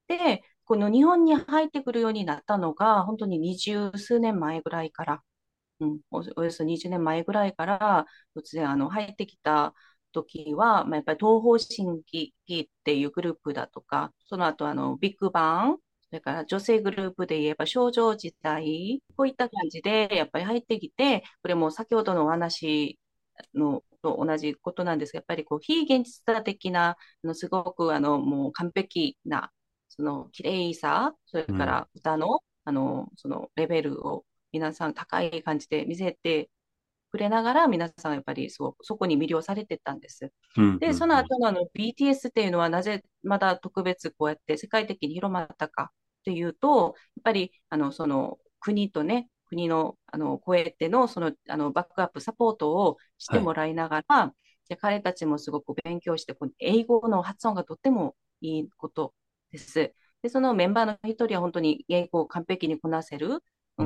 [0.08, 5.22] で、この日本に入ってくるようになったのが、本当に二十数年前ぐらいから
[5.80, 9.74] うん、お、およそ20年前ぐらいから突然あの入ってきた
[10.12, 15.76] 時は、まあ、やっぱり東方神起っていうグループだとか、その後あのビッグバン、
[16.08, 22.98] それから女性グループで言えば少女時代、こういった感じでやっぱり入ってきて、これも先ほどのお話
[23.54, 29.52] のと同じことなんですが、やっぱりこう非現実的な、あのすごくあのもう完璧な、
[29.88, 36.50] その綺麗さ、それかうん、ら歌の、あの、そのレベルを皆さん高い感じで見せて
[37.10, 40.32] くれながら、皆さんやっぱりそ、そこに魅了されてたんです。
[40.56, 40.98] うん、で、うん、うん。
[40.98, 53.44] その後のあの BTS っていうのはなぜまだ特別こうやって世界的に広まったかっていうと、やっぱりあのその国とね、国のあの超えてのそのあのバックアップ、サポートをしてはい。
[53.44, 54.32] もらいながら、
[54.68, 59.14] で彼たちもすごく勉強して、こう英語の発音がとってもいいこと
[59.52, 59.92] です。
[60.22, 63.42] で、そのメンバーの一人は本当に英語を完璧にこなせる、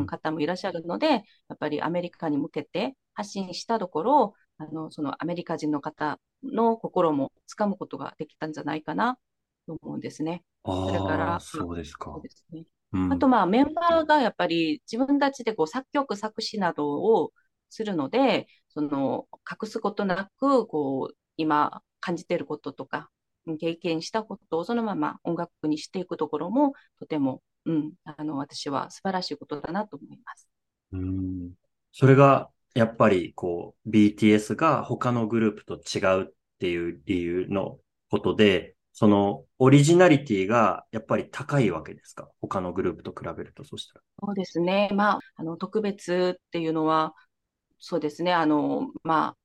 [0.07, 1.18] 方もいらっしゃるので、や
[1.55, 9.18] っぱりアメリカに向けて発信したところ、あの、そのアメリカ人の方の心もつかむことができたんじゃないかな
[9.66, 10.44] と思うんですね。
[10.64, 12.22] それから、まあそうですそうか。
[12.22, 12.64] ですね。
[12.92, 17.33] うん、あと、まあ、メンバーがやっぱり自分たちでこう作曲、作詞などを
[17.68, 23.11] するので、その隠すことなく、こう、今感じていることとか、
[23.46, 30.48] うん経験したことをそのまま音楽にしていくところも、とても、うん、あの、私は素晴らしいことだなと思います。
[30.92, 31.52] うん。
[31.92, 37.79] それが、やっぱり、こう、BTS が他のグループと違うっていう理由の
[38.11, 42.29] ことで、その、オリジナリティが、やっぱり高いわけですか？
[42.40, 44.00] 他のグループと比べると、そしたら。
[44.23, 44.88] そうですね。
[44.92, 47.15] まあ、あの、特別っていうのは、
[47.79, 48.33] そうですね。
[48.33, 49.37] あの、まあ、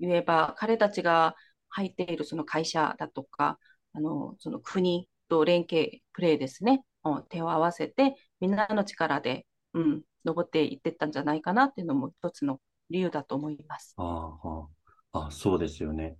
[0.00, 1.36] 言えば、彼たちが
[1.68, 3.58] 入っているその会社だとか、
[3.92, 6.84] あの、その国と連携プレーですね。
[7.14, 13.94] うん手を合わせて、みんなの力で、うん、登っていってったんじゃないかなっていうのも一つの理由だと思います。
[13.96, 14.68] ああ、あ
[15.12, 16.16] あ、あそうですよね。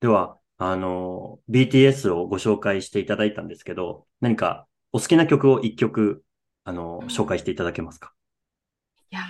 [0.00, 6.24] では、あの、BTS をご紹介していただいたんですけど、何かお好きな曲を一曲、
[6.64, 8.12] あの、紹介していただけますか？
[9.10, 9.22] いや、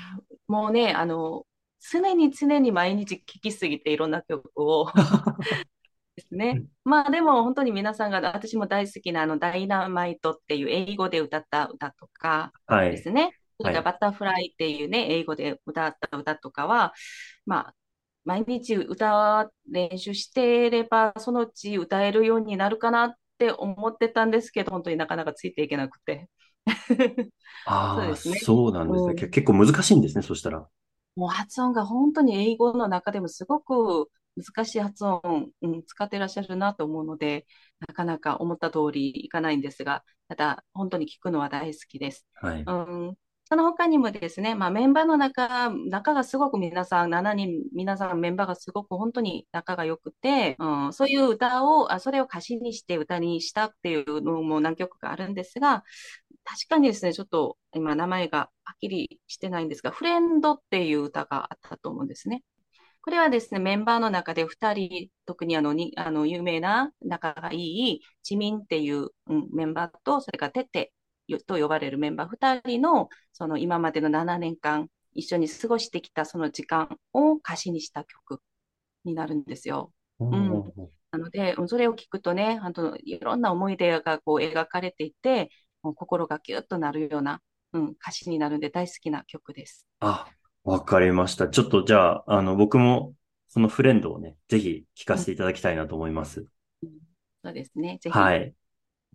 [0.49, 1.47] もうね、あの、
[1.91, 4.91] 常に常に毎日聴きすぎていろんな曲を
[6.19, 6.65] ですね。
[6.85, 13.33] まあでも本当に皆さんが、私も大好きなあの、ダイナマイトっていう英語で歌った歌とかですね。
[13.61, 16.93] それからバタフライっていうね、英語で歌った歌とかは、
[17.47, 17.75] まあ、
[18.25, 26.29] 毎日歌練習していれば、そのうち歌えるようになるかなって思ってたんですけど、本当になかなかついていけなくて。
[27.67, 28.39] ああ、 そうですね。
[28.41, 30.69] そうなんですね、うん、結構難しいんですね、そしたら。
[31.17, 34.09] もう発音が本当に英語の中でもすごく
[34.43, 37.47] 難しい発音、うん、使ってらっしゃるなと思うので、
[37.87, 42.27] なかなか思った通りいかないんですが、ただ本当に聞くのは大好きです。
[42.35, 43.17] はい、うん、
[43.51, 55.83] その他にもですね、まあ、メンバーの中、仲がすごく皆さん、7人、皆さんメンバーがすごく本当に仲が良くて、うん、そういう歌をあ、それを歌詞にして歌にしたっていうのも何曲かあるんですが、
[56.45, 62.43] 確かにですね、ちょっと今名前がはっきりしてないんですが、フレンドっていう歌があったと思うんですね。
[63.09, 70.93] これはですね、メンバーの中で2人、特にあのにあの有名な仲がいい、チミンっていう、うん、メンバーと、それからテテ
[71.47, 78.43] と呼ばれるメンバー2人の、その今までの7年間、一緒に過ごしてきたその時間を歌詞にした曲
[79.07, 79.91] になるんですよ。
[80.21, 80.71] うん、
[81.11, 85.49] なので、それを聞くとね、あのいろんな思い出がこう描かれていて、
[85.83, 87.41] もう心がギュッとなるような、
[87.73, 89.87] うん、歌詞になるんで大好きな曲です。
[90.01, 90.27] あ、
[90.65, 91.49] わかりました。
[91.49, 93.15] ちょっとじゃあ、あの、僕も
[93.49, 96.47] そのフレンドをね、ぜひ聞かせていただきたいなと思います。
[96.83, 96.91] うん、
[97.43, 97.99] そうですね。
[98.01, 98.19] ぜひ。
[98.19, 98.55] はい。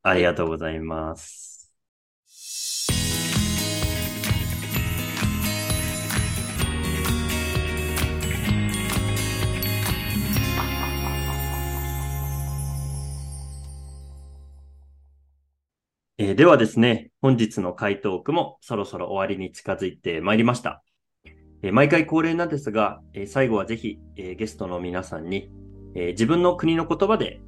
[0.01, 1.53] ありがとうございます。
[16.19, 20.83] えー、ではですね、本日の回答句もそろそろ終わりに近づいてまいりました。
[21.71, 25.49] 毎回恒例なんですが、最後はぜひ、ゲストの皆さんに、
[25.95, 27.41] 自分の国の言葉で、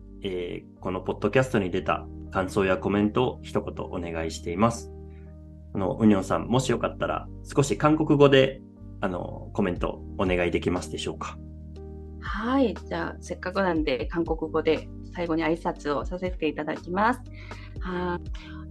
[0.80, 4.92] このポッドキャストに出た感想やコメントを一言お願いしています。
[5.74, 8.62] あの、ウニョンさん、もしよかったら少し韓国語で
[9.02, 11.38] あのコメントお願いできますでしょうか？
[12.22, 12.74] はい。
[12.88, 17.22] じゃあ、せっかくなんで韓国語で最後に挨拶をさせていただきます。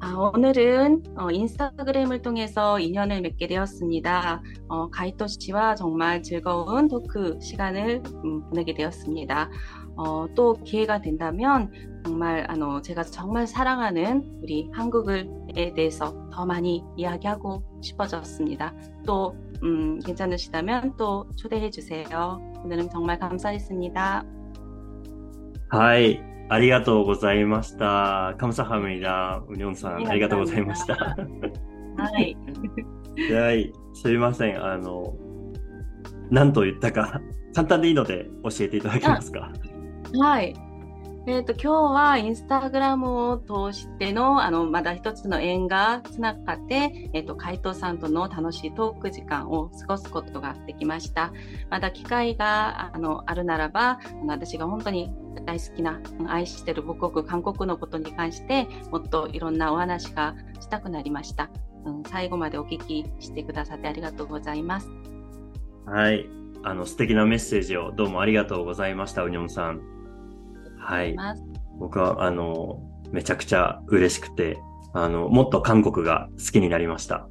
[0.05, 4.43] 아, 오늘은 어, 인스타그램을 통해서 인연을 맺게 되었습니다.
[4.69, 9.49] 어, 가이토 씨와 정말 즐거운 토크 시간을 음, 보내게 되었습니다.
[9.97, 11.73] 어, 또 기회가 된다면
[12.05, 18.75] 정말 아, 제가 정말 사랑하는 우리 한국을에 대해서 더 많이 이야기하고 싶어졌습니다.
[19.07, 22.39] 또 음, 괜찮으시다면 또 초대해 주세요.
[22.63, 24.23] 오늘은 정말 감사했습니다.
[25.71, 28.35] はいありがとうございました。
[28.39, 30.95] カムサハムイダ、ウニョンさん、ありがとうございました。
[30.95, 31.17] は
[32.21, 32.37] い。
[33.33, 34.65] はい、すいません。
[34.65, 35.15] あの、
[36.31, 37.21] 何と言ったか、
[37.55, 39.53] 簡単でいいので教えていただけますか？
[40.19, 40.55] はい。
[41.27, 51.33] えっ、ー、と、今日はインスタグラムを通しての、あの、まだ一つの縁がつながって、えっ、ー、と、海藤さんとの楽しいトーク時間を過ごすことができました。
[51.71, 55.15] まだ機会が、あの、あるならば、あの私が本当に
[55.47, 61.49] 大好きな、愛してる母国、韓国のことに関して、もっといろんなお話がしたくなりました。
[61.87, 64.91] うん、最後までお聞きしてくださってありがとうございます。
[65.87, 66.29] はい。
[66.65, 69.94] あの、素敵なメッセージをどうもありがとうございました、ウニョンさん。
[70.85, 71.17] はい。
[71.79, 72.81] 僕は、あの、
[73.11, 74.59] めちゃくちゃ嬉しくて、
[74.93, 77.29] あの、もっと韓国が好きになりました。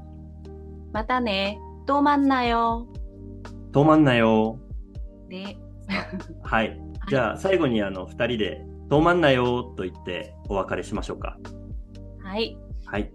[0.92, 2.88] またね、とまんなよ。
[3.70, 4.58] 止まんなよ。
[5.28, 5.56] で、
[6.42, 6.76] はい。
[7.08, 11.38] じゃあ最後にあの二人で止まんなよと言ってお別れしましょうか。
[12.24, 12.58] はい。
[12.86, 13.12] はい。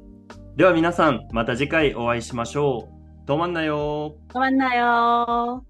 [0.56, 2.99] では皆さん、また次回お会いしましょう。
[3.30, 4.16] 止まんなよ。
[4.28, 5.64] とまんなよ。